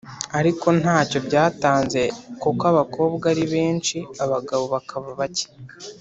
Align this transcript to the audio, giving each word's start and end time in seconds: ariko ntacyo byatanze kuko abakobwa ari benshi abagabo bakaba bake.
ariko 0.39 0.67
ntacyo 0.79 1.17
byatanze 1.27 2.01
kuko 2.41 2.63
abakobwa 2.71 3.25
ari 3.33 3.45
benshi 3.53 3.97
abagabo 4.23 4.63
bakaba 4.73 5.09
bake. 5.19 5.47